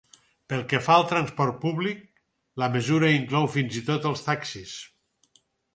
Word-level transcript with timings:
Pel 0.51 0.61
que 0.71 0.79
fa 0.85 0.95
al 1.01 1.05
transport 1.11 1.59
públic 1.67 2.01
la 2.63 2.71
mesura 2.79 3.13
inclou 3.21 3.47
fins 3.59 3.79
i 3.83 3.87
tot 3.93 4.13
els 4.13 4.29
taxis. 4.31 4.79